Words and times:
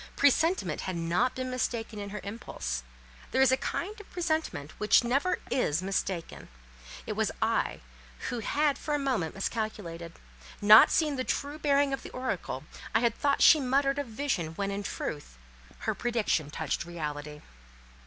Presentiment 0.15 0.81
had 0.81 0.95
not 0.95 1.35
been 1.35 1.51
mistaken 1.51 1.99
in 1.99 2.09
her 2.09 2.21
impulse: 2.23 2.81
there 3.29 3.39
is 3.43 3.51
a 3.51 3.55
kind 3.55 4.01
of 4.01 4.09
presentiment 4.09 4.71
which 4.79 5.03
never 5.03 5.37
is 5.51 5.83
mistaken; 5.83 6.47
it 7.05 7.13
was 7.13 7.29
I 7.39 7.81
who 8.29 8.39
had 8.39 8.79
for 8.79 8.95
a 8.95 8.97
moment 8.97 9.35
miscalculated; 9.35 10.13
not 10.59 10.89
seeing 10.89 11.17
the 11.17 11.23
true 11.23 11.59
bearing 11.59 11.93
of 11.93 12.01
the 12.01 12.09
oracle, 12.09 12.63
I 12.95 13.01
had 13.01 13.13
thought 13.13 13.43
she 13.43 13.59
muttered 13.59 13.99
of 13.99 14.07
vision 14.07 14.55
when, 14.55 14.71
in 14.71 14.81
truth, 14.81 15.37
her 15.81 15.93
prediction 15.93 16.49
touched 16.49 16.83
reality. 16.83 17.41